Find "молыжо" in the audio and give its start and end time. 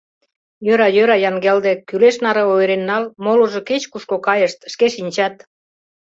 3.23-3.59